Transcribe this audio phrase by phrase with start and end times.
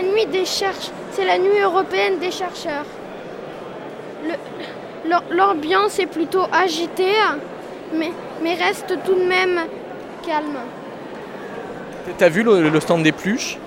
[0.00, 0.92] C'est la nuit des chercheurs.
[1.12, 2.86] C'est la nuit européenne des chercheurs.
[5.30, 7.16] L'ambiance est plutôt agitée,
[7.94, 8.10] mais,
[8.42, 9.60] mais reste tout de même
[10.26, 10.58] calme.
[12.16, 13.58] T'as vu le, le stand des pluches?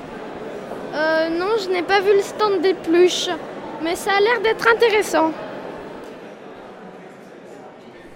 [0.95, 3.30] Euh, non, je n'ai pas vu le stand des pluches,
[3.84, 5.31] mais ça a l'air d'être intéressant.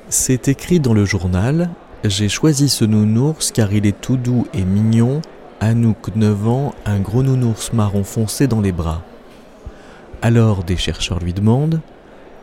[0.09, 1.69] C'est écrit dans le journal
[2.03, 5.21] J'ai choisi ce nounours car il est tout doux et mignon.
[5.59, 9.01] Anouk, 9 ans, un gros nounours marron foncé dans les bras.
[10.21, 11.81] Alors des chercheurs lui demandent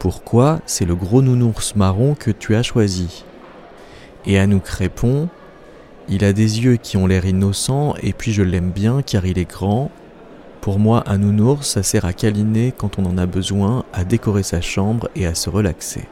[0.01, 3.25] Pourquoi c'est le gros nounours marron que tu as choisi?
[4.27, 5.29] Et Anouk répond
[6.09, 9.39] Il a des yeux qui ont l'air innocents et puis je l'aime bien car il
[9.39, 9.93] est grand.
[10.61, 14.43] Pour moi, un nounours, ça sert à câliner quand on en a besoin, à décorer
[14.43, 16.09] sa chambre et à se relaxer.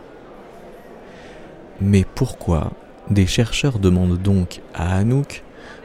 [1.81, 2.71] Mais pourquoi?
[3.11, 5.43] Des chercheurs demandent donc à Anouk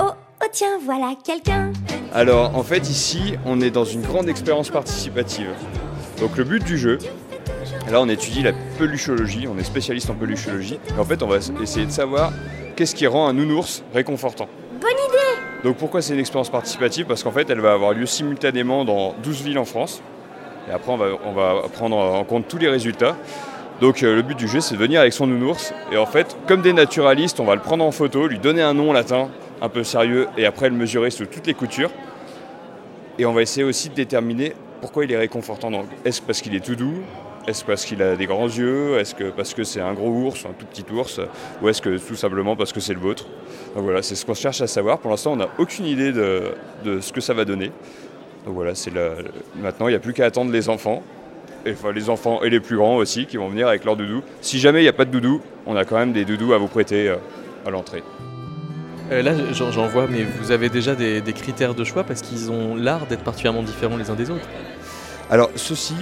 [0.00, 0.12] Oh,
[0.42, 1.72] oh tiens, voilà quelqu'un.
[2.14, 5.50] Alors en fait ici on est dans une grande expérience participative.
[6.20, 6.96] Donc le but du jeu,
[7.90, 11.38] là on étudie la peluchologie, on est spécialiste en peluchologie, et en fait on va
[11.62, 12.32] essayer de savoir
[12.76, 14.48] qu'est-ce qui rend un nounours réconfortant.
[14.80, 17.06] Bonne idée Donc pourquoi c'est une expérience participative?
[17.06, 20.02] Parce qu'en fait elle va avoir lieu simultanément dans 12 villes en France,
[20.68, 23.16] et après on va, on va prendre en compte tous les résultats.
[23.80, 26.36] Donc euh, le but du jeu c'est de venir avec son nounours, et en fait
[26.46, 29.28] comme des naturalistes on va le prendre en photo, lui donner un nom latin
[29.60, 31.90] un peu sérieux, et après le mesurer sous toutes les coutures.
[33.18, 35.70] Et on va essayer aussi de déterminer pourquoi il est réconfortant.
[36.04, 37.02] Est-ce parce qu'il est tout doux?
[37.46, 38.98] Est-ce parce qu'il a des grands yeux?
[38.98, 41.20] Est-ce que parce que c'est un gros ours, un tout petit ours?
[41.60, 43.26] Ou est-ce que tout simplement parce que c'est le vôtre?
[43.74, 44.98] Donc voilà, c'est ce qu'on cherche à savoir.
[44.98, 46.54] Pour l'instant, on n'a aucune idée de,
[47.00, 47.70] ce que ça va donner.
[48.46, 48.92] Donc voilà, c'est
[49.56, 51.02] maintenant, il n'y a plus qu'à attendre les enfants.
[51.66, 54.22] Et, les enfants et les plus grands aussi qui vont venir avec leur doudou.
[54.42, 56.58] Si jamais il n'y a pas de doudou, on a quand même des doudous à
[56.58, 57.16] vous prêter euh,
[57.66, 58.02] à l'entrée.
[59.10, 62.50] Euh, Là, j'en vois, mais vous avez déjà des, des critères de choix parce qu'ils
[62.50, 64.46] ont l'art d'être particulièrement différents les uns des autres.
[65.30, 65.94] Alors ceci,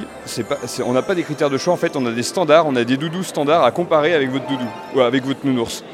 [0.48, 2.76] pas, on n'a pas des critères de choix, en fait on a des standards, on
[2.76, 5.84] a des doudous standards à comparer avec votre doudou, ou avec votre nounours.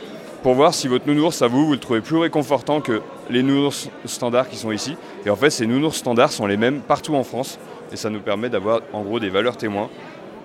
[0.43, 3.91] Pour voir si votre nounours, à vous, vous le trouvez plus réconfortant que les nounours
[4.07, 4.97] standards qui sont ici.
[5.27, 7.59] Et en fait ces nounours standards sont les mêmes partout en France.
[7.93, 9.89] Et ça nous permet d'avoir en gros des valeurs témoins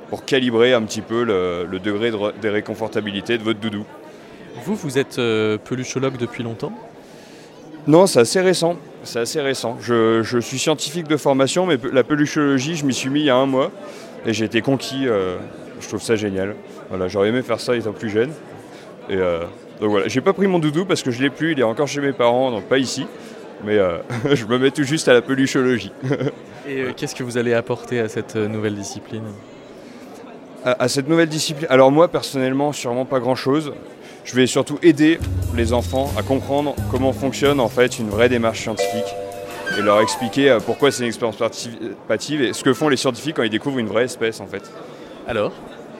[0.09, 3.85] pour calibrer un petit peu le, le degré de réconfortabilité de votre doudou.
[4.65, 6.71] Vous, vous êtes euh, peluchologue depuis longtemps?
[7.87, 8.77] Non, c'est assez récent.
[9.03, 9.77] C'est assez récent.
[9.81, 13.29] Je, je suis scientifique de formation, mais la peluchologie, je m'y suis mis il y
[13.29, 13.71] a un mois.
[14.25, 15.07] Et j'ai été conquis.
[15.07, 15.37] euh,
[15.83, 16.55] je trouve ça génial.
[16.89, 18.31] Voilà, j'aurais aimé faire ça étant plus jeune.
[19.09, 19.41] Et euh,
[19.81, 21.51] donc voilà, j'ai pas pris mon doudou parce que je l'ai plus.
[21.51, 23.05] Il est encore chez mes parents, donc pas ici.
[23.63, 23.97] Mais euh,
[24.33, 25.91] je me mets tout juste à la peluchologie.
[26.67, 29.23] Et euh, qu'est-ce que vous allez apporter à cette nouvelle discipline?
[30.65, 33.73] À, cette nouvelle discipline Alors moi personnellement, sûrement pas grand-chose.
[34.25, 35.19] Je vais surtout aider
[35.55, 39.15] les enfants à comprendre comment fonctionne en fait une vraie démarche scientifique
[39.77, 43.35] et leur expliquer euh, pourquoi c'est une expérience participative et ce que font les scientifiques
[43.35, 44.63] quand ils découvrent une vraie espèce en fait.
[45.27, 45.51] Alors?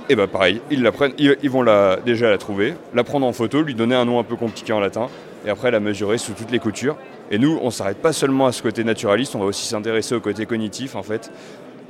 [0.09, 3.73] Et bah pareil, ils, ils, vont la, déjà la trouver, la prendre en photo, lui
[3.73, 5.07] donner un nom un peu compliqué en latin
[5.45, 6.97] et après la mesurer sous toutes les coutures.
[7.31, 10.19] Et nous, on s'arrête pas seulement à ce côté naturaliste, on va aussi s'intéresser au
[10.19, 11.31] côté cognitif en fait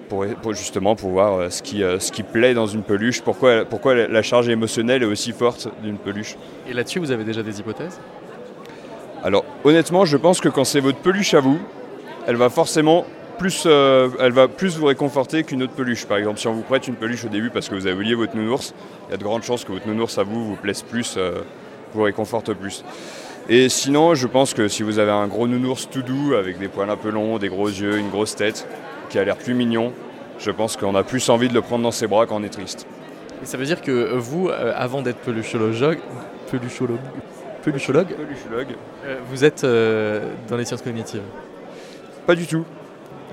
[0.10, 3.66] pour, justement pour voir euh, ce qui, euh, ce qui plaît dans une peluche, pourquoi,
[3.66, 6.36] pourquoi la charge émotionnelle est aussi forte d'une peluche.
[6.68, 8.00] Et là-dessus, vous avez déjà des hypothèses?
[9.24, 11.60] Alors honnêtement, je pense que quand c'est votre peluche à vous,
[12.28, 13.06] elle va forcément
[13.38, 16.06] plus, euh, elle va plus vous réconforter qu'une autre peluche.
[16.06, 18.16] Par exemple, si on vous prête une peluche au début parce que vous avez oublié
[18.16, 18.74] votre nounours,
[19.08, 21.18] il y a de grandes chances que votre nounours à vous vous plaise plus,
[21.94, 22.84] vous réconforte plus.
[23.50, 26.70] Et sinon, je pense que si vous avez un gros nounours tout doux avec des
[26.70, 28.66] poils un peu longs, des gros yeux, une grosse tête,
[29.14, 29.94] qui a l'air plus mignon,
[30.40, 32.50] je pense qu'on a plus envie de le prendre dans ses bras quand on est
[32.50, 32.88] triste.
[33.44, 36.00] Et ça veut dire que vous, euh, avant d'être peluchologue,
[36.50, 36.98] peluchologue,
[37.64, 38.08] peluchologue,
[39.06, 41.22] euh, vous êtes euh, dans les sciences cognitives
[42.26, 42.66] Pas du tout.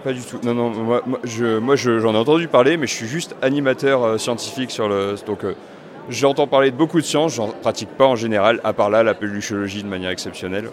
[0.04, 0.38] Pas du tout.
[0.42, 4.70] Non, non, moi, je, moi j'en ai entendu parler, mais je suis juste animateur scientifique
[4.70, 5.14] sur le.
[5.26, 5.46] Donc,
[6.10, 9.14] j'entends parler de beaucoup de sciences, j'en pratique pas en général, à part là la
[9.14, 10.70] peluchologie de manière exceptionnelle.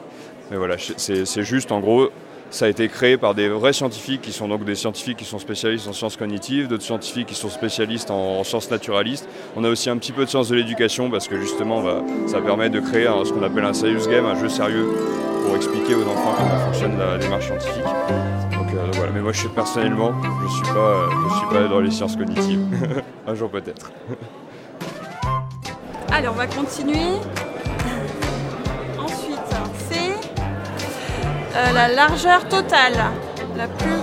[0.51, 2.09] Mais voilà, c'est juste en gros
[2.49, 5.39] ça a été créé par des vrais scientifiques qui sont donc des scientifiques qui sont
[5.39, 9.27] spécialistes en sciences cognitives, d'autres scientifiques qui sont spécialistes en, sciences naturalistes.
[9.55, 12.39] On a aussi un petit peu de sciences de l'éducation parce que justement bah, ça
[12.39, 14.87] permet de créer ce qu'on appelle un serious game, un jeu sérieux
[15.45, 17.83] pour expliquer aux enfants comment fonctionne la démarche scientifique.
[18.53, 20.13] Donc, euh, voilà, mais moi je suis personnellement,
[20.43, 22.61] je suis suis pas dans les sciences cognitives.
[23.27, 23.91] un jour peut-être.
[26.11, 27.19] Allez, on va continuer.
[31.57, 32.93] Euh, la largeur totale,
[33.57, 33.97] la plus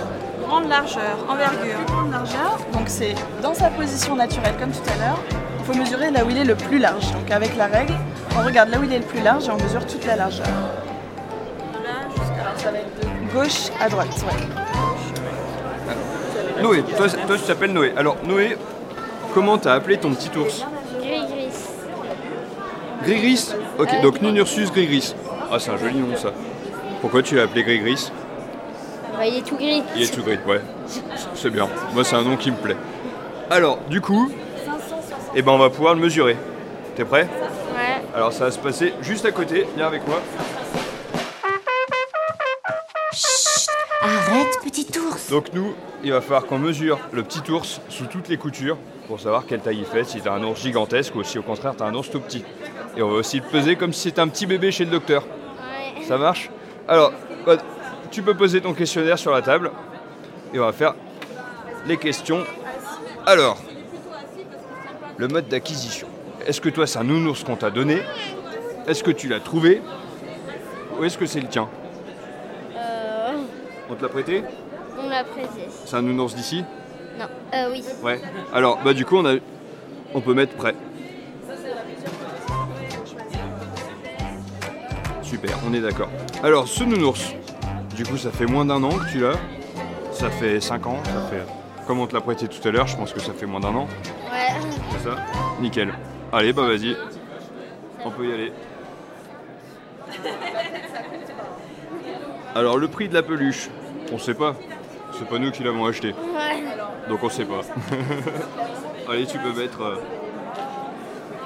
[0.45, 1.79] grande largeur, envergure.
[1.87, 5.19] grande largeur, donc c'est dans sa position naturelle comme tout à l'heure.
[5.59, 7.13] Il faut mesurer là où il est le plus large.
[7.13, 7.93] Donc avec la règle,
[8.37, 10.45] on regarde là où il est le plus large et on mesure toute la largeur.
[11.81, 14.25] Là jusqu'à ça va être de gauche à droite.
[16.61, 17.93] Noé, toi, toi tu t'appelles Noé.
[17.95, 18.57] Alors Noé,
[19.33, 20.65] comment t'as appelé ton petit ours
[20.99, 21.55] Grigris.
[23.01, 25.15] Grigris Ok, donc Nunursus Grigris.
[25.49, 26.31] Ah c'est un joli nom ça.
[27.05, 28.11] Pourquoi tu l'as appelé Gris Gris
[29.13, 29.83] bah, Il est tout gris.
[29.95, 30.59] Il est tout gris, ouais.
[31.35, 31.69] C'est bien.
[31.93, 32.75] Moi, c'est un nom qui me plaît.
[33.51, 34.31] Alors, du coup,
[35.35, 36.35] eh ben, on va pouvoir le mesurer.
[36.95, 37.29] T'es prêt
[37.75, 38.01] Ouais.
[38.15, 39.67] Alors, ça va se passer juste à côté.
[39.75, 40.19] Viens avec moi.
[43.13, 43.69] Chut
[44.01, 48.29] Arrête, petit ours Donc, nous, il va falloir qu'on mesure le petit ours sous toutes
[48.29, 51.37] les coutures pour savoir quelle taille il fait, si t'as un ours gigantesque ou si
[51.37, 52.43] au contraire t'as un ours tout petit.
[52.97, 55.21] Et on va aussi le peser comme si c'était un petit bébé chez le docteur.
[55.21, 56.03] Ouais.
[56.03, 56.49] Ça marche
[56.87, 57.11] alors,
[58.11, 59.71] tu peux poser ton questionnaire sur la table
[60.53, 60.93] et on va faire
[61.85, 62.43] les questions.
[63.25, 63.57] Alors,
[65.17, 66.07] le mode d'acquisition.
[66.45, 68.01] Est-ce que toi, c'est un nounours qu'on t'a donné?
[68.87, 69.81] Est-ce que tu l'as trouvé?
[70.99, 71.67] Ou est-ce que c'est le tien?
[72.77, 73.33] Euh...
[73.89, 74.43] On te l'a prêté?
[74.99, 75.67] On l'a prêté.
[75.85, 76.63] C'est un nounours d'ici?
[77.19, 77.25] Non.
[77.53, 77.83] Euh, oui.
[78.03, 78.21] Ouais.
[78.53, 79.35] Alors, bah du coup, on, a...
[80.13, 80.75] on peut mettre prêt.
[85.35, 86.07] Super, on est d'accord.
[86.43, 87.33] Alors, ce nounours,
[87.93, 89.37] du coup, ça fait moins d'un an que tu l'as.
[90.13, 91.43] Ça fait 5 ans, ça fait.
[91.85, 93.75] Comme on te l'a prêté tout à l'heure, je pense que ça fait moins d'un
[93.75, 93.85] an.
[94.31, 94.55] Ouais.
[94.91, 95.17] C'est ça?
[95.59, 95.93] Nickel.
[96.31, 96.95] Allez, bah vas-y.
[98.05, 98.53] On peut y aller.
[102.55, 103.69] Alors, le prix de la peluche,
[104.13, 104.55] on sait pas.
[105.19, 106.13] C'est pas nous qui l'avons acheté.
[106.13, 106.63] Ouais.
[107.09, 107.59] Donc on sait pas.
[109.11, 109.81] Allez, tu peux mettre.
[109.81, 109.95] Euh,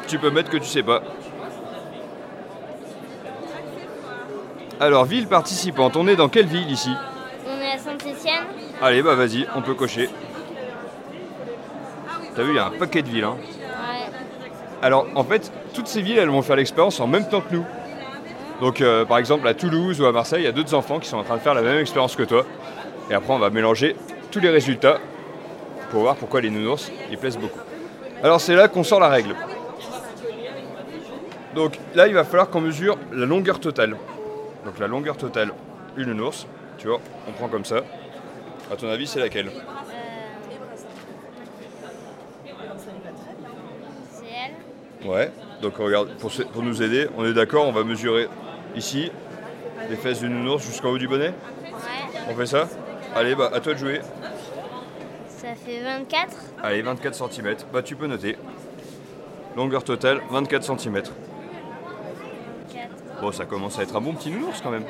[0.06, 1.02] tu peux mettre que tu sais pas.
[4.82, 6.92] Alors, ville participante, on est dans quelle ville ici
[7.46, 8.46] On est à Saint-Etienne.
[8.82, 10.10] Allez, bah vas-y, on peut cocher.
[12.34, 13.26] T'as vu, il y a un paquet de villes.
[13.26, 13.36] Hein.
[13.36, 14.10] Ouais.
[14.82, 17.66] Alors, en fait, toutes ces villes, elles vont faire l'expérience en même temps que nous.
[18.62, 21.10] Donc, euh, par exemple, à Toulouse ou à Marseille, il y a d'autres enfants qui
[21.10, 22.46] sont en train de faire la même expérience que toi.
[23.10, 23.98] Et après, on va mélanger
[24.32, 25.00] tous les résultats
[25.92, 27.60] pour voir pourquoi les nounours, ils plaisent beaucoup.
[28.24, 29.36] Alors, c'est là qu'on sort la règle.
[31.54, 33.98] Donc là, il va falloir qu'on mesure la longueur totale.
[34.66, 35.52] Donc la longueur totale,
[35.98, 36.48] une ours,
[36.78, 37.82] tu vois, on prend comme ça.
[38.72, 39.50] À ton avis, c'est laquelle
[44.12, 45.08] C'est elle.
[45.08, 48.28] Ouais, donc regarde, pour, pour nous aider, on est d'accord, on va mesurer
[48.76, 49.12] ici
[49.90, 52.22] les fesses d'une ours jusqu'en haut du bonnet Ouais.
[52.30, 52.68] On fait ça
[53.16, 54.02] Allez, bah à toi de jouer.
[55.28, 56.28] Ça fait 24.
[56.62, 57.56] Allez, 24 cm.
[57.74, 58.38] Bah tu peux noter.
[59.56, 61.02] Longueur totale, 24 cm.
[63.22, 64.86] Bon, ça commence à être un bon petit nounours quand même.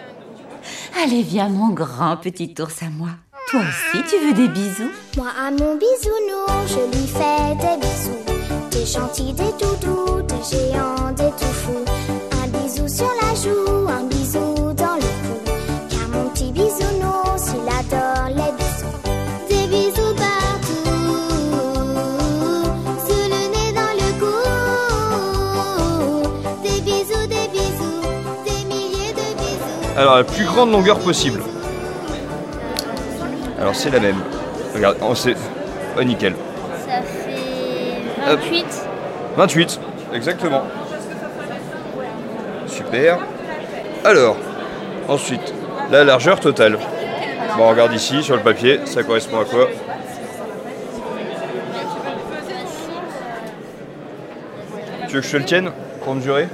[1.02, 3.10] Allez, viens, mon grand petit ours à moi.
[3.50, 4.92] Toi aussi, tu veux des bisous?
[5.18, 8.30] Moi, à mon bisounours, je lui fais des bisous.
[8.86, 11.86] gentils, des doudous, des géants, des tout fous.
[12.32, 13.79] Un bisou sur la joue,
[30.00, 31.42] Alors, la plus grande longueur possible.
[33.60, 34.16] Alors, c'est la même.
[34.74, 35.36] Regarde, on sait.
[35.98, 36.36] Oh, nickel.
[36.88, 38.40] Ça fait Hop.
[38.40, 38.66] 28.
[39.36, 39.80] 28,
[40.14, 40.64] exactement.
[42.66, 43.20] Super.
[44.06, 44.38] Alors,
[45.10, 45.54] ensuite,
[45.92, 46.80] la largeur totale.
[47.58, 49.68] Bon, on regarde ici sur le papier, ça correspond à quoi?
[55.10, 55.72] Tu veux que je te le tienne
[56.06, 56.48] pour mesurer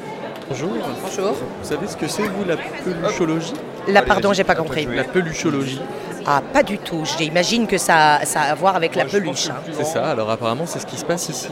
[0.50, 0.70] Bonjour.
[1.04, 1.34] Bonjour.
[1.34, 3.54] Vous savez ce que c'est, vous, la peluchologie?
[3.88, 4.86] La pardon, j'ai pas compris.
[4.86, 5.82] La peluchologie.
[6.28, 7.04] Ah, pas du tout.
[7.18, 9.48] J'imagine que ça, ça a à voir avec la peluche.
[9.50, 9.56] hein.
[9.74, 11.50] C'est ça, alors apparemment, c'est ce qui se passe ici.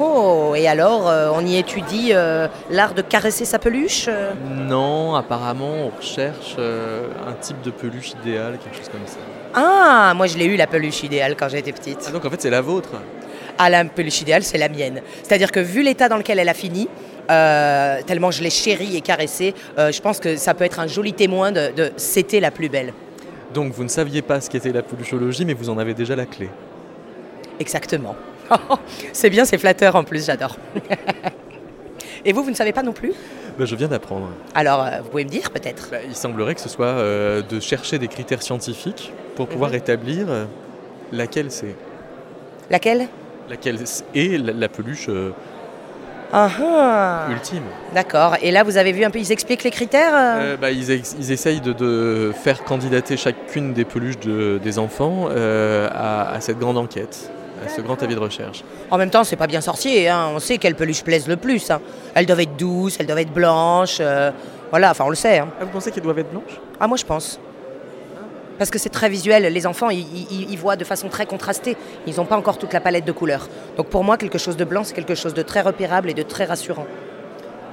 [0.00, 4.32] Oh, et alors, euh, on y étudie euh, l'art de caresser sa peluche euh?
[4.56, 9.18] Non, apparemment, on recherche euh, un type de peluche idéal, quelque chose comme ça.
[9.54, 12.04] Ah, moi je l'ai eu la peluche idéale quand j'étais petite.
[12.08, 12.90] Ah, donc en fait, c'est la vôtre
[13.56, 15.00] Ah, la peluche idéale, c'est la mienne.
[15.22, 16.88] C'est-à-dire que vu l'état dans lequel elle a fini,
[17.30, 20.86] euh, tellement je l'ai chérie et caressée, euh, je pense que ça peut être un
[20.86, 22.92] joli témoin de, de c'était la plus belle.
[23.54, 26.26] Donc vous ne saviez pas ce qu'était la peluchologie, mais vous en avez déjà la
[26.26, 26.48] clé.
[27.60, 28.14] Exactement.
[29.12, 30.56] c'est bien, c'est flatteur en plus, j'adore.
[32.24, 33.12] et vous, vous ne savez pas non plus?
[33.58, 34.28] Ben, je viens d'apprendre.
[34.54, 35.88] Alors, euh, vous pouvez me dire peut-être?
[35.90, 39.76] Ben, il semblerait que ce soit euh, de chercher des critères scientifiques pour pouvoir Mhm.
[39.76, 40.44] établir euh,
[41.12, 41.74] laquelle c'est.
[42.70, 43.08] Laquelle?
[43.48, 43.78] Laquelle
[44.14, 45.08] est la, la peluche
[47.30, 47.62] ultime.
[47.94, 48.36] D'accord.
[48.42, 50.90] Et là, vous avez vu un peu, ils expliquent les critères euh Euh, bah, ils,
[50.90, 56.32] ex- ils essayent de, de faire candidater chacune des peluches de- des enfants euh, à,
[56.34, 57.30] à cette grande enquête,
[57.64, 58.62] à ce grand avis de recherche.
[58.90, 60.08] En même temps, c'est pas bien sorcier.
[60.08, 60.28] hein.
[60.34, 61.70] On sait quelles peluches plaisent le plus.
[61.70, 61.80] hein.
[62.14, 63.98] Elles doivent être douces, elles doivent être blanches.
[64.00, 64.30] euh,
[64.70, 65.38] voilà, enfin, on le sait.
[65.38, 65.48] hein.
[65.60, 67.40] Ah, vous pensez qu'elles doivent être blanches Ah, moi, je pense.
[68.58, 69.44] Parce que c'est très visuel.
[69.52, 70.00] Les enfants, ils,
[70.30, 71.76] ils- ils voient de façon très contrastée.
[72.06, 73.48] Ils n'ont pas encore toute la palette de couleurs.
[73.76, 76.22] Donc pour moi, quelque chose de blanc, c'est quelque chose de très repérable et de
[76.22, 76.86] très rassurant.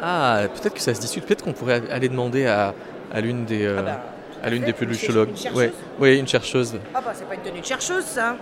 [0.02, 1.26] Ah, peut-être que ça se discute.
[1.26, 2.74] Peut-être qu'on pourrait aller demander à,
[3.14, 3.82] à l'une des, euh,
[4.44, 5.30] à l'une des peluchologues.
[5.30, 6.74] une chercheuse Ouais, ouais, une chercheuse.
[6.94, 8.36] Ah bah, c'est pas une tenue de chercheuse, ça.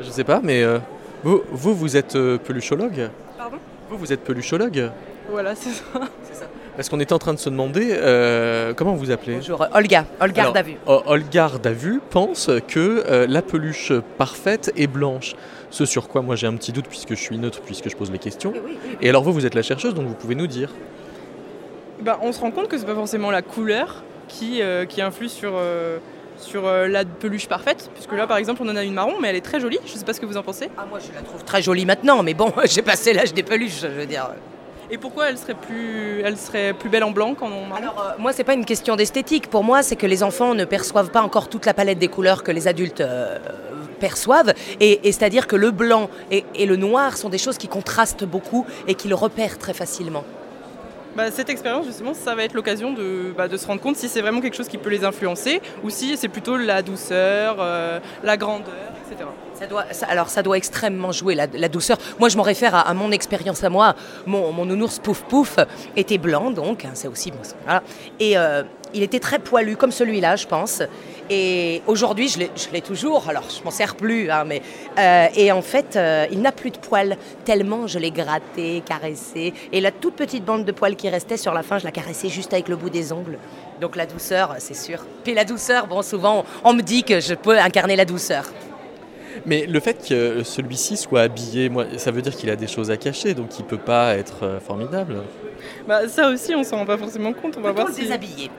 [0.00, 0.78] Je sais pas, mais euh,
[1.24, 3.56] vous, vous, vous êtes euh, peluchologue Pardon?
[3.90, 4.90] Vous, vous êtes peluchologue
[5.30, 6.44] Voilà, c'est ça.
[6.78, 10.04] Parce qu'on était en train de se demander euh, comment vous appelez Bonjour, Olga.
[10.20, 10.76] Olga Alors, Davu.
[10.86, 15.34] O- Olga Davu pense que euh, la peluche parfaite est blanche.
[15.70, 18.12] Ce sur quoi moi j'ai un petit doute puisque je suis neutre, puisque je pose
[18.12, 18.52] les questions.
[19.02, 20.70] Et alors vous, vous êtes la chercheuse, donc vous pouvez nous dire.
[22.00, 25.28] Ben, on se rend compte que c'est pas forcément la couleur qui, euh, qui influe
[25.28, 25.98] sur, euh,
[26.36, 29.30] sur euh, la peluche parfaite, puisque là par exemple on en a une marron, mais
[29.30, 29.80] elle est très jolie.
[29.84, 30.68] Je sais pas ce que vous en pensez.
[30.78, 33.80] Ah moi je la trouve très jolie maintenant, mais bon, j'ai passé l'âge des peluches,
[33.82, 34.30] je veux dire.
[34.90, 38.12] Et pourquoi elle serait plus, elle serait plus belle en blanc qu'en marron Alors euh,
[38.18, 39.48] moi c'est pas une question d'esthétique.
[39.48, 42.42] Pour moi c'est que les enfants ne perçoivent pas encore toute la palette des couleurs
[42.42, 43.38] que les adultes euh,
[44.00, 44.54] perçoivent.
[44.80, 48.24] Et, et c'est-à-dire que le blanc et, et le noir sont des choses qui contrastent
[48.24, 50.24] beaucoup et qu'ils repèrent très facilement.
[51.16, 54.08] Bah, cette expérience, justement, ça va être l'occasion de, bah, de se rendre compte si
[54.08, 57.98] c'est vraiment quelque chose qui peut les influencer ou si c'est plutôt la douceur, euh,
[58.22, 59.28] la grandeur, etc.
[59.58, 61.98] Ça doit, alors ça doit extrêmement jouer la, douceur.
[62.20, 63.94] Moi je m'en réfère à, mon expérience à moi.
[64.24, 65.56] Mon, mon nounours Pouf Pouf
[65.96, 67.38] était blanc donc, hein, c'est aussi bon.
[68.20, 68.62] Et euh,
[68.94, 70.82] il était très poilu comme celui-là je pense.
[71.28, 74.62] Et aujourd'hui je l'ai- je l'ai toujours, alors je m'en sers plus, hein, mais
[74.96, 79.52] euh, et en fait euh, il n'a plus de poils tellement je l'ai gratté, caressé.
[79.72, 82.28] Et la toute petite bande de poils qui restait sur la fin, je la caressais
[82.28, 83.38] juste avec le bout des ongles.
[83.80, 85.04] Donc la douceur, c'est sûr.
[85.24, 88.44] Puis la douceur, bon souvent on me dit que je peux incarner la douceur.
[89.46, 92.90] Mais le fait que celui-ci soit habillé, moi, ça veut dire qu'il a des choses
[92.90, 95.22] à cacher, donc il peut pas être euh, formidable.
[95.86, 97.56] Bah, ça aussi, on s'en rend pas forcément compte.
[97.58, 98.02] On va voir le si...
[98.02, 98.50] déshabiller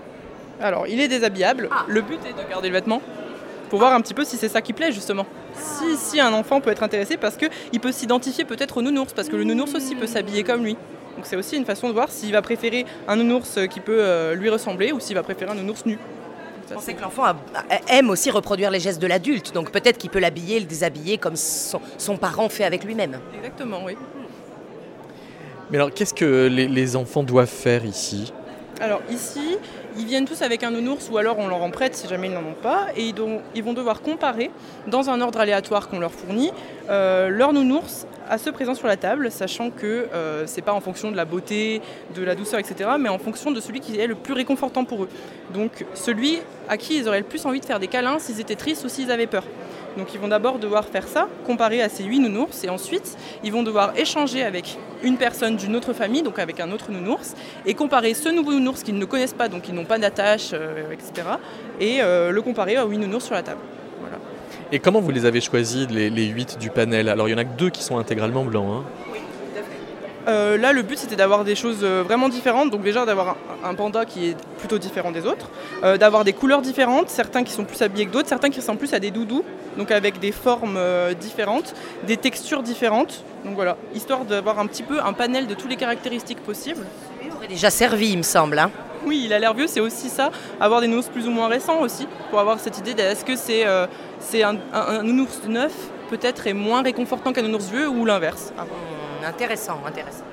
[0.62, 1.70] Alors, il est déshabillable.
[1.88, 3.02] Le but est de garder le vêtement
[3.70, 5.26] pour voir un petit peu si c'est ça qui plaît justement.
[5.54, 9.30] Si, si un enfant peut être intéressé parce qu'il peut s'identifier peut-être au nounours, parce
[9.30, 10.76] que le nounours aussi peut s'habiller comme lui.
[11.16, 14.36] Donc c'est aussi une façon de voir s'il va préférer un nounours qui peut euh,
[14.36, 16.00] lui ressembler ou s'il va préférer un nounours nu.
[16.70, 17.24] Je pensais que l'enfant
[17.88, 21.36] aime aussi reproduire les gestes de l'adulte, donc peut-être qu'il peut l'habiller, le déshabiller comme
[21.36, 23.20] son, son parent fait avec lui-même.
[23.36, 23.98] Exactement, oui.
[25.72, 28.34] Mais alors, qu'est-ce que les, les enfants doivent faire ici?
[28.82, 29.58] Alors ici,
[29.98, 32.34] ils viennent tous avec un nounours ou alors on leur en prête si jamais ils
[32.34, 33.12] n'en ont pas et
[33.56, 34.52] ils, vont devoir comparer
[34.88, 36.52] dans un ordre aléatoire qu'on leur fournit
[36.90, 40.80] euh, leur nounours à ceux présents sur la table, sachant que euh, c'est pas en
[40.80, 41.82] fonction de la beauté,
[42.16, 45.04] de la douceur, etc., mais en fonction de celui qui est le plus réconfortant pour
[45.04, 45.10] eux.
[45.54, 48.56] Donc celui à qui ils auraient le plus envie de faire des câlins s'ils étaient
[48.56, 49.44] tristes ou s'ils avaient peur.
[49.98, 53.52] Donc ils vont d'abord devoir faire ça, comparer à ces 8 nounours, et ensuite ils
[53.52, 57.74] vont devoir échanger avec une personne d'une autre famille, donc avec un autre nounours, et
[57.74, 61.28] comparer ce nouveau nounours qu'ils ne connaissent pas, donc ils n'ont pas d'attache, euh, etc.,
[61.80, 63.62] et euh, le comparer aux 8 nounours sur la table.
[64.00, 64.18] Voilà.
[64.72, 67.10] Et comment vous les avez choisis, les, les 8 du panel?
[67.10, 68.68] Alors il y en a que deux qui sont intégralement blancs.
[68.70, 68.84] hein.
[70.28, 72.70] Euh, là, le but c'était d'avoir des choses euh, vraiment différentes.
[72.70, 75.50] Donc, déjà d'avoir un, un panda qui est plutôt différent des autres,
[75.84, 78.78] euh, d'avoir des couleurs différentes, certains qui sont plus habillés que d'autres, certains qui ressemblent
[78.78, 79.44] plus à des doudous,
[79.80, 81.74] donc avec des formes euh, différentes,
[82.06, 83.24] des textures différentes.
[83.46, 86.86] Donc voilà, histoire d'avoir un petit peu un panel de toutes les caractéristiques possibles.
[87.38, 88.60] aurait déjà servi, il me semble.
[88.60, 88.70] hein.
[89.08, 91.80] Oui, il a l'air vieux, c'est aussi ça, avoir des nounours plus ou moins récents
[91.80, 93.88] aussi, pour avoir cette idée de est-ce que c'est euh,
[94.20, 95.72] c'est un, un- un nounours neuf
[96.10, 98.52] peut-être est moins réconfortant qu'un nounours vieux ou l'inverse?
[98.58, 100.26] Ah, Hum, intéressant, intéressant.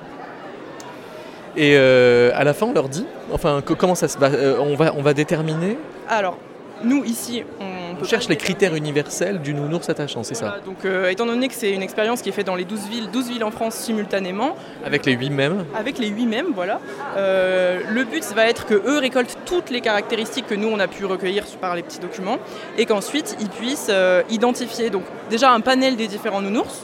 [1.55, 4.57] Et euh, à la fin, on leur dit, enfin, que- comment ça se passe Euh,
[4.59, 5.77] on, va, on va déterminer,
[6.09, 6.37] Alors,
[6.83, 11.09] nous ici, on on cherche les critères universels du nounours attachant, c'est ça Donc, euh,
[11.09, 13.43] étant donné que c'est une expérience qui est faite dans les 12 villes, 12 villes
[13.43, 16.79] en France simultanément, Avec les 8 mêmes avec les 8 mêmes, voilà,
[17.15, 20.87] euh, le but va être que eux récoltent toutes les caractéristiques que nous on a
[20.87, 22.37] pu recueillir par les petits documents,
[22.77, 26.83] et qu'ensuite ils puissent euh, identifier donc déjà un panel des différents nounours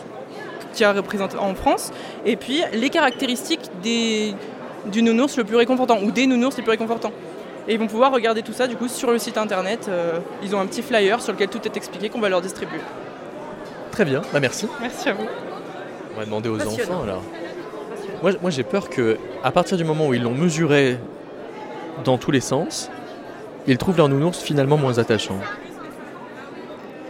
[0.74, 1.92] qui est représenté en France,
[2.26, 4.34] et puis les caractéristiques des,
[4.92, 7.12] du nounours le plus réconfortant ou des nounours les plus réconfortants.
[7.68, 9.88] Et ils vont pouvoir regarder tout ça du coup sur le site internet.
[9.88, 12.80] euh, ils ont un petit flyer sur lequel tout est expliqué qu'on va leur distribuer.
[13.92, 14.68] Très bien, bah merci.
[14.82, 15.26] Merci à vous.
[16.16, 17.24] On va demander aux enfants alors.
[18.22, 20.98] Moi, moi j'ai peur que, à partir du moment où ils l'ont mesuré
[22.04, 22.90] dans tous les sens,
[23.68, 25.38] ils trouvent leur nounours finalement moins attachant.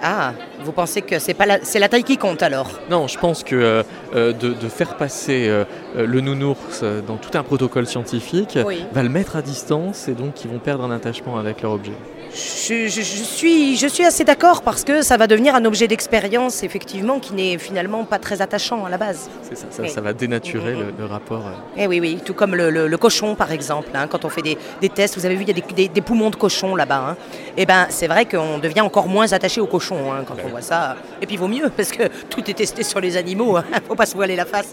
[0.05, 0.33] Ah,
[0.65, 2.69] vous pensez que c'est pas la, c'est la taille qui compte alors?
[2.89, 3.83] Non, je pense que euh,
[4.13, 5.63] euh, de, de faire passer euh,
[5.95, 8.83] le nounours dans tout un protocole scientifique Oui.
[8.91, 11.93] va le mettre à distance et donc ils vont perdre un attachement avec leur objet.
[12.33, 15.87] Je, je- je suis, je suis assez d'accord parce que ça va devenir un objet
[15.87, 19.29] d'expérience, effectivement, qui n'est finalement pas très attachant à la base.
[19.43, 19.89] C'est ça, ça, Oui.
[19.89, 21.45] ça va dénaturer le, le rapport.
[21.45, 21.51] euh.
[21.77, 23.89] Eh oui, oui, tout comme le, le- le cochon, par exemple.
[23.93, 25.87] hein, quand on fait des, des tests, vous avez vu, il y a des, des-
[25.89, 27.09] des poumons de cochon là-bas.
[27.11, 27.17] hein.
[27.55, 30.61] Eh ben, c'est vrai qu'on devient encore moins attaché au cochon hein, quand on voit
[30.61, 30.95] ça.
[31.21, 33.57] Et puis, il vaut mieux, parce que tout est testé sur les animaux.
[33.57, 33.63] hein.
[33.87, 34.71] Faut pas se voiler la face.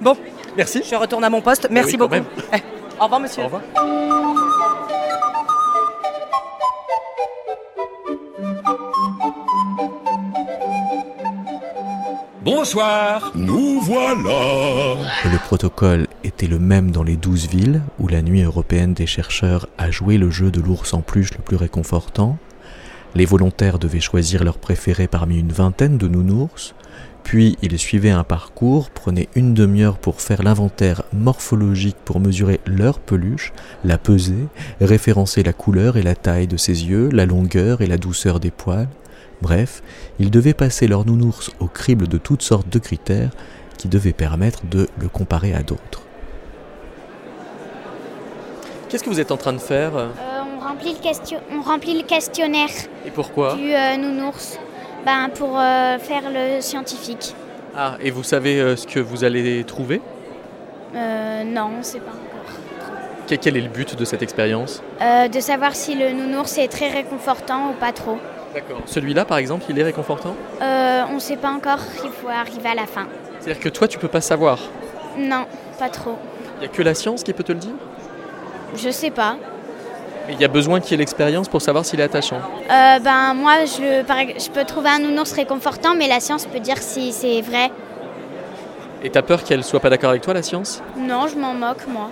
[0.00, 0.14] Bon,
[0.56, 0.82] merci.
[0.88, 1.68] Je retourne à mon poste.
[1.70, 2.24] Merci oui, quand beaucoup.
[3.00, 3.42] Au revoir, monsieur.
[3.42, 3.62] Au revoir.
[12.46, 14.94] Bonsoir, nous voilà.
[15.24, 19.66] Le protocole était le même dans les douze villes où la nuit européenne des chercheurs
[19.78, 22.38] a joué le jeu de l'ours en peluche le plus réconfortant.
[23.16, 26.76] Les volontaires devaient choisir leur préféré parmi une vingtaine de nounours,
[27.24, 33.00] puis ils suivaient un parcours, prenaient une demi-heure pour faire l'inventaire morphologique pour mesurer leur
[33.00, 34.46] peluche, la peser,
[34.80, 38.52] référencer la couleur et la taille de ses yeux, la longueur et la douceur des
[38.52, 38.86] poils.
[39.42, 39.82] Bref,
[40.18, 43.30] ils devaient passer leur nounours au crible de toutes sortes de critères
[43.76, 46.02] qui devaient permettre de le comparer à d'autres.
[48.88, 49.96] Qu'est-ce que vous êtes en train de faire?
[49.96, 50.08] Euh,
[50.56, 52.68] on, remplit le question- on remplit le questionnaire
[53.04, 53.54] Et pourquoi?
[53.54, 54.58] du euh, nounours
[55.04, 57.34] ben, pour euh, faire le scientifique.
[57.76, 60.00] Ah, et vous savez euh, ce que vous allez trouver?
[60.94, 62.54] Euh, non, on ne sait pas encore.
[63.28, 64.82] Que- Quel est le but de cette expérience?
[65.02, 68.18] Euh, de savoir si le nounours est très réconfortant ou pas trop.
[68.56, 68.80] D'accord.
[68.86, 72.70] Celui-là, par exemple, il est réconfortant Euh, on ne sait pas encore, il faut arriver
[72.70, 73.06] à la fin.
[73.38, 74.58] C'est-à-dire que toi, tu peux pas savoir.
[75.18, 75.44] Non,
[75.78, 76.16] pas trop.
[76.56, 77.74] Il n'y a que la science qui peut te le dire
[78.74, 79.36] Je sais pas.
[80.26, 82.38] Mais il y a besoin qu'il y ait l'expérience pour savoir s'il est attachant.
[82.38, 86.46] Euh, ben moi, je, par ex- je peux trouver un nounours réconfortant, mais la science
[86.46, 87.70] peut dire si c'est vrai.
[89.04, 91.86] Et t'as peur qu'elle soit pas d'accord avec toi, la science Non, je m'en moque,
[91.86, 92.10] moi.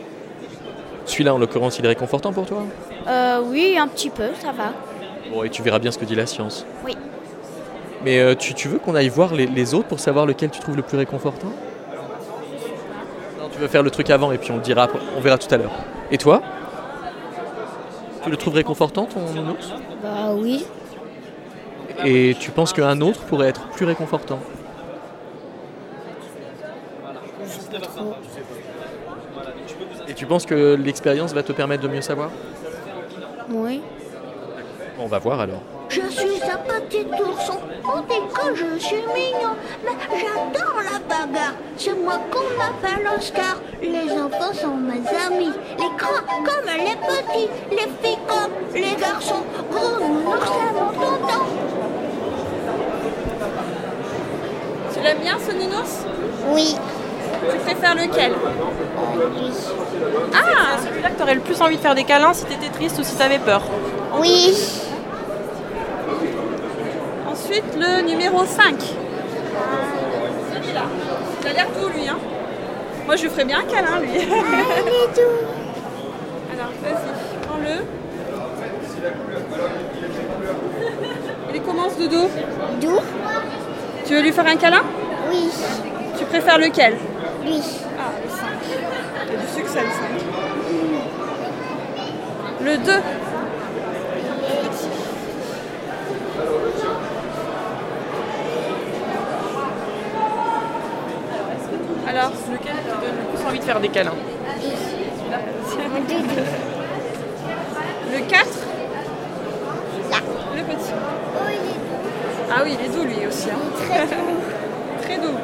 [1.07, 2.63] Celui-là, en l'occurrence, il est réconfortant pour toi
[3.09, 4.73] Euh, oui, un petit peu, ça va.
[5.31, 6.67] Bon, et tu verras bien ce que dit la science.
[6.85, 6.97] Oui.
[8.05, 10.61] Mais euh, tu, tu veux qu'on aille voir les, les autres pour savoir lequel tu
[10.61, 11.49] trouves le plus réconfortant?
[13.41, 15.53] Non, tu veux faire le truc avant et puis on le dira, on verra tout
[15.53, 15.73] à l'heure.
[16.11, 16.43] Et toi?
[18.23, 20.67] Tu le trouves réconfortant, ton nounours Bah oui.
[22.05, 24.41] Et tu penses qu'un autre pourrait être plus réconfortant?
[30.09, 32.31] Et tu penses que l'expérience va te permettre de mieux savoir?
[33.49, 33.81] Oui.
[35.05, 35.61] On va voir alors.
[35.91, 39.53] Je suis un petit ourson, on dit que je suis mignon,
[39.85, 41.53] mais j'adore la bagarre.
[41.77, 43.57] C'est moi qu'on appelle Oscar.
[43.83, 49.45] Les enfants sont mes amis, les grands comme les petits, les filles comme les garçons.
[49.71, 51.45] Gros nounours, ça mon tonton.
[54.95, 56.07] Tu l'aimes bien ce nounours
[56.49, 56.77] Oui.
[57.51, 58.33] Tu préfères lequel
[60.33, 63.03] Ah, celui-là que t'aurais le plus envie de faire des câlins si t'étais triste ou
[63.05, 63.61] si t'avais peur.
[64.19, 64.55] Oui.
[67.55, 68.75] Ensuite, le numéro 5.
[70.55, 70.83] Celui-là.
[71.41, 72.09] Il a l'air doux, lui.
[72.09, 72.19] Hein.
[73.07, 74.09] Moi, je lui ferais bien un câlin, lui.
[74.09, 75.21] Doux.
[76.53, 77.85] Alors, vas-y, prends-le.
[81.51, 82.29] Il est comment ce dodo
[82.81, 83.01] Doux
[84.05, 84.83] Tu veux lui faire un câlin?
[85.31, 85.49] Oui.
[86.19, 86.97] Tu préfères lequel?
[87.45, 87.61] Lui.
[87.97, 88.49] Ah, le 5.
[89.29, 89.95] Il y a du succès, le 5.
[92.65, 92.93] Le 2.
[102.07, 104.13] Alors, lequel te donne le plus envie de faire des câlins
[108.13, 108.47] le 4
[110.11, 110.19] Là.
[110.57, 110.93] Le petit.
[110.95, 112.51] Oh, il est doux.
[112.53, 113.49] Ah oui, il est doux lui aussi.
[113.51, 113.57] hein.
[113.81, 114.23] Il est très doux.
[115.03, 115.39] Très doux.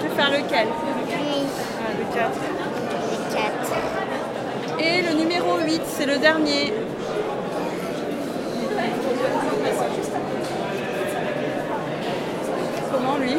[0.00, 1.46] Tu préfères lequel Lui.
[1.80, 2.30] Ah, le 4.
[3.10, 3.34] Le
[4.78, 4.80] 4.
[4.80, 6.72] Et le numéro 8, c'est le dernier.
[12.92, 13.36] Comment lui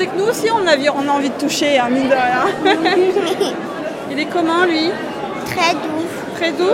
[0.00, 2.46] C'est que nous aussi on a, on a envie de toucher, hein, mine de rien.
[4.10, 4.88] Il est comment lui?
[5.44, 6.06] Très doux.
[6.36, 6.72] Très doux?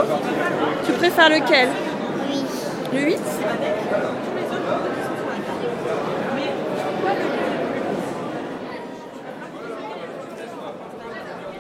[0.86, 1.68] Tu préfères lequel?
[2.30, 2.44] Lui.
[2.94, 3.18] Le 8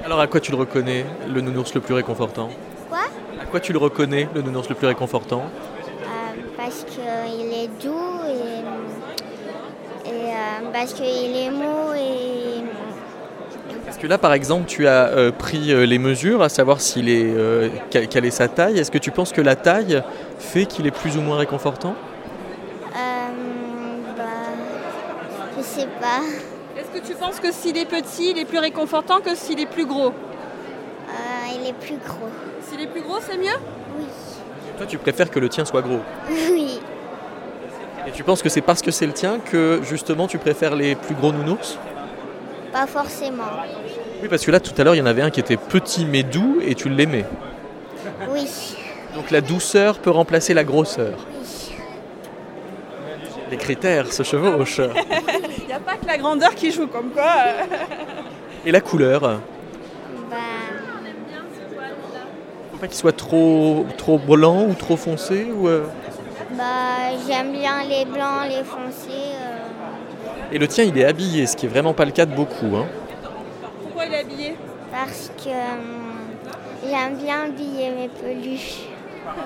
[0.04, 2.48] Alors à quoi tu le reconnais, le nounours le plus réconfortant?
[2.88, 3.00] Quoi?
[3.42, 5.42] À quoi tu le reconnais, le nounours le plus réconfortant?
[5.42, 8.55] Euh, Parce qu'il est doux et,
[10.72, 12.62] parce qu'il est mou et
[13.84, 17.08] Parce que là, par exemple, tu as euh, pris euh, les mesures, à savoir s'il
[17.08, 18.78] est, euh, quelle, quelle est sa taille.
[18.78, 20.02] Est-ce que tu penses que la taille
[20.38, 21.94] fait qu'il est plus ou moins réconfortant?
[22.94, 22.96] Euh,
[24.16, 24.24] bah,
[25.56, 26.20] je sais pas.
[26.78, 29.66] Est-ce que tu penses que s'il est petit, il est plus réconfortant que s'il est
[29.66, 30.08] plus gros?
[30.08, 32.28] Euh, il est plus gros.
[32.62, 33.58] S'il est plus gros, c'est mieux?
[33.98, 34.04] Oui.
[34.76, 36.00] Toi, tu préfères que le tien soit gros?
[36.50, 36.80] Oui.
[38.06, 40.94] Et tu penses que c'est parce que c'est le tien que justement tu préfères les
[40.94, 41.78] plus gros nounours?
[42.72, 43.42] Pas forcément.
[44.22, 46.04] Oui, parce que là, tout à l'heure, il y en avait un qui était petit
[46.06, 47.24] mais doux et tu l'aimais.
[48.30, 48.46] Oui.
[49.14, 51.14] Donc la douceur peut remplacer la grosseur.
[51.40, 51.74] Oui.
[53.50, 54.80] Les critères se chevauchent.
[55.60, 57.24] Il n'y a pas que la grandeur qui joue, comme quoi.
[57.46, 57.64] euh,
[58.64, 59.20] Et la couleur?
[60.30, 60.36] Bah,
[62.72, 65.84] Faut pas qu'il soit trop, trop blanc ou trop foncé ou euh,
[66.56, 69.10] bah j'aime bien les blancs, les foncés.
[69.10, 72.34] euh, Et le tien, il est habillé, ce qui est vraiment pas le cas de
[72.34, 72.76] beaucoup.
[72.76, 72.86] hein.
[73.82, 74.56] Pourquoi il est habillé?
[74.90, 76.28] Parce que hum,
[76.88, 78.80] j'aime bien habiller mes peluches.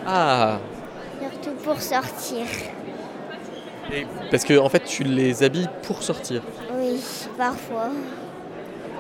[0.07, 0.59] Ah
[1.21, 2.45] Surtout pour sortir.
[3.93, 6.43] Et Parce que en fait, tu les habilles pour sortir.
[6.79, 7.01] Oui,
[7.37, 7.89] parfois.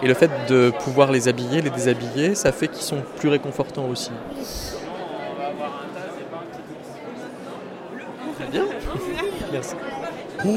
[0.03, 3.85] Et le fait de pouvoir les habiller, les déshabiller, ça fait qu'ils sont plus réconfortants
[3.87, 4.11] aussi.
[4.37, 4.44] Oui.
[8.50, 8.64] Bien.
[9.52, 9.74] Merci.
[10.44, 10.48] Oh,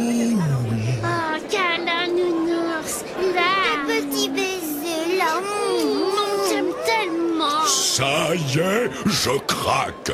[1.49, 3.03] câlin nounours,
[3.35, 3.85] là.
[3.87, 5.39] Petit baiser, là.
[5.41, 7.65] Mmh, J'aime tellement.
[7.67, 10.11] Ça y est, je craque.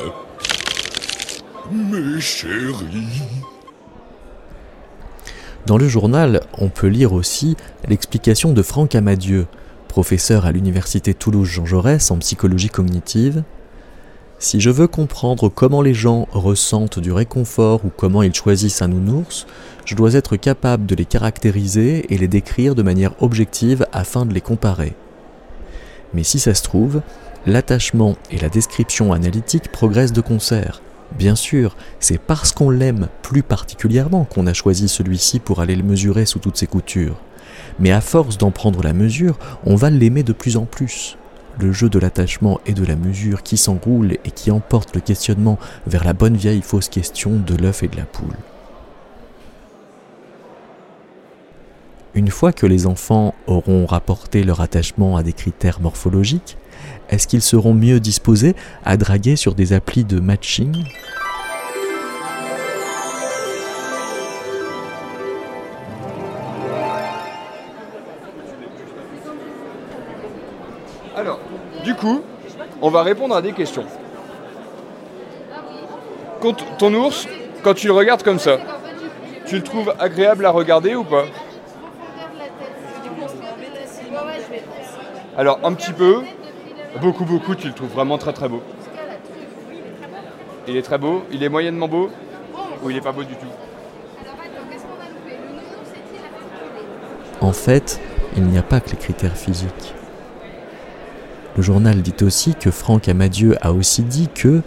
[1.70, 3.22] Mes chéris.
[5.66, 9.46] Dans le journal, on peut lire aussi l'explication de Franck Amadieu,
[9.86, 13.44] professeur à l'université Toulouse-Jean Jaurès en psychologie cognitive.
[14.42, 18.88] Si je veux comprendre comment les gens ressentent du réconfort ou comment ils choisissent un
[18.88, 19.46] nounours,
[19.84, 24.32] je dois être capable de les caractériser et les décrire de manière objective afin de
[24.32, 24.94] les comparer.
[26.14, 27.02] Mais si ça se trouve,
[27.44, 30.80] l'attachement et la description analytique progressent de concert.
[31.18, 35.82] Bien sûr, c'est parce qu'on l'aime plus particulièrement qu'on a choisi celui-ci pour aller le
[35.82, 37.20] mesurer sous toutes ses coutures.
[37.78, 41.18] Mais à force d'en prendre la mesure, on va l'aimer de plus en plus.
[41.60, 45.58] Le jeu de l'attachement et de la mesure qui s'enroule et qui emporte le questionnement
[45.86, 48.36] vers la bonne vieille fausse question de l'œuf et de la poule.
[52.14, 56.56] Une fois que les enfants auront rapporté leur attachement à des critères morphologiques,
[57.10, 60.74] est-ce qu'ils seront mieux disposés à draguer sur des applis de matching?
[72.82, 73.84] On va répondre à des questions.
[76.78, 77.28] Ton ours,
[77.62, 78.58] quand tu le regardes comme ça,
[79.46, 81.26] tu le trouves agréable à regarder ou pas
[85.36, 86.22] Alors, un petit peu,
[87.00, 88.62] beaucoup, beaucoup, tu le trouves vraiment très très beau.
[90.66, 92.10] Il est très beau, il est moyennement beau
[92.82, 93.46] ou il est pas beau du tout
[97.40, 98.00] En fait,
[98.36, 99.94] il n'y a pas que les critères physiques.
[101.60, 104.62] Le journal dit aussi que Franck Amadieu a aussi dit que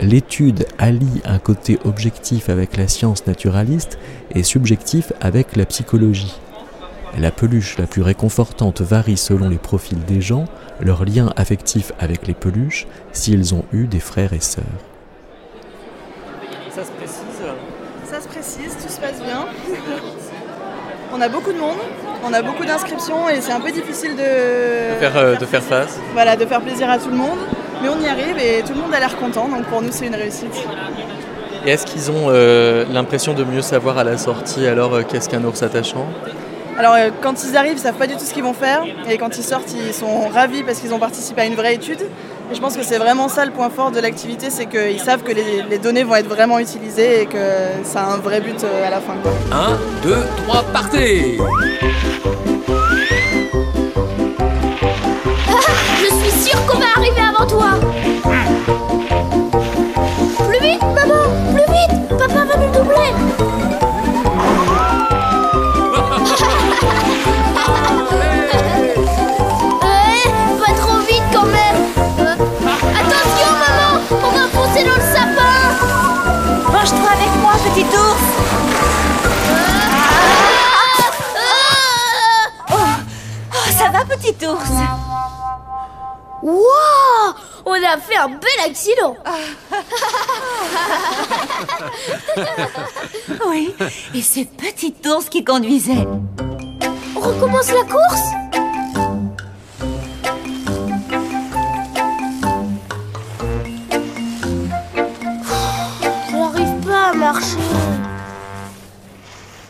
[0.00, 3.96] l'étude allie un côté objectif avec la science naturaliste
[4.34, 6.34] et subjectif avec la psychologie.
[7.16, 10.46] La peluche la plus réconfortante varie selon les profils des gens,
[10.80, 14.64] leur lien affectif avec les peluches, s'ils ont eu des frères et sœurs.
[16.74, 17.22] Ça se précise?
[18.10, 19.46] Ça se précise, tout se passe bien.
[21.14, 21.76] On a beaucoup de monde,
[22.24, 25.62] on a beaucoup d'inscriptions et c'est un peu difficile de, de faire, euh, de faire
[25.62, 25.98] face.
[26.14, 27.38] Voilà, de faire plaisir à tout le monde.
[27.82, 30.06] Mais on y arrive et tout le monde a l'air content, donc pour nous c'est
[30.06, 30.54] une réussite.
[31.66, 35.28] Et est-ce qu'ils ont euh, l'impression de mieux savoir à la sortie alors euh, qu'est-ce
[35.28, 36.06] qu'un ours attachant?
[36.78, 39.18] Alors euh, quand ils arrivent, ils savent pas du tout ce qu'ils vont faire et
[39.18, 42.00] quand ils sortent, ils sont ravis parce qu'ils ont participé à une vraie étude.
[42.54, 45.32] Je pense que c'est vraiment ça le point fort de l'activité, c'est qu'ils savent que
[45.32, 47.38] les, les données vont être vraiment utilisées et que
[47.82, 49.14] ça a un vrai but euh, à la fin.
[49.22, 49.32] quoi.
[49.50, 50.14] 1, 2,
[50.48, 51.38] 3, partez
[87.92, 89.14] a fait un bel accident
[93.46, 93.74] Oui,
[94.14, 96.06] et c'est petit ours qui conduisait.
[97.14, 98.30] On recommence la course?
[106.30, 107.58] J'arrive pas à marcher.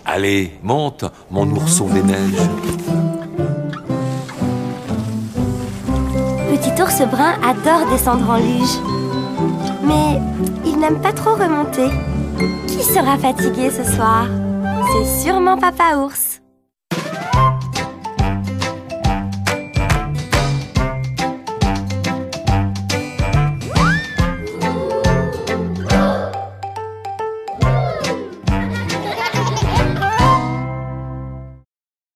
[0.05, 2.49] Allez, monte, mon ourson des neiges.
[6.92, 8.78] Petit ours brun adore descendre en luge.
[9.83, 10.20] Mais
[10.66, 11.88] il n'aime pas trop remonter.
[12.66, 14.26] Qui sera fatigué ce soir?
[14.92, 16.32] C'est sûrement Papa Ours.